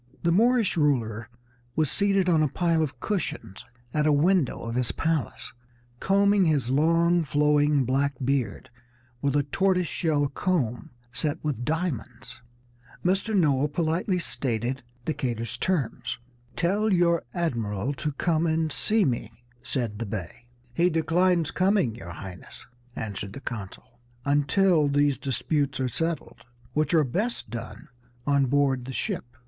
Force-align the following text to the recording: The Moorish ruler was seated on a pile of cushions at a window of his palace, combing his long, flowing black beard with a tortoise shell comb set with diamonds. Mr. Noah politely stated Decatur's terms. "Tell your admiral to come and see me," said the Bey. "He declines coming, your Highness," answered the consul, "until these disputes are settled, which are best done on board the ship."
The 0.23 0.31
Moorish 0.31 0.77
ruler 0.77 1.29
was 1.75 1.91
seated 1.91 2.27
on 2.27 2.41
a 2.41 2.47
pile 2.47 2.81
of 2.81 2.99
cushions 2.99 3.63
at 3.93 4.07
a 4.07 4.11
window 4.11 4.63
of 4.63 4.73
his 4.73 4.91
palace, 4.91 5.53
combing 5.99 6.45
his 6.45 6.71
long, 6.71 7.21
flowing 7.21 7.85
black 7.85 8.15
beard 8.25 8.71
with 9.21 9.35
a 9.35 9.43
tortoise 9.43 9.87
shell 9.87 10.27
comb 10.29 10.89
set 11.11 11.37
with 11.43 11.63
diamonds. 11.63 12.41
Mr. 13.05 13.35
Noah 13.37 13.67
politely 13.67 14.17
stated 14.17 14.81
Decatur's 15.05 15.55
terms. 15.55 16.17
"Tell 16.55 16.91
your 16.91 17.21
admiral 17.31 17.93
to 17.93 18.11
come 18.13 18.47
and 18.47 18.71
see 18.71 19.05
me," 19.05 19.31
said 19.61 19.99
the 19.99 20.07
Bey. 20.07 20.47
"He 20.73 20.89
declines 20.89 21.51
coming, 21.51 21.93
your 21.93 22.13
Highness," 22.13 22.65
answered 22.95 23.33
the 23.33 23.39
consul, 23.39 23.99
"until 24.25 24.87
these 24.87 25.19
disputes 25.19 25.79
are 25.79 25.87
settled, 25.87 26.43
which 26.73 26.91
are 26.95 27.03
best 27.03 27.51
done 27.51 27.87
on 28.25 28.47
board 28.47 28.85
the 28.85 28.93
ship." 28.93 29.37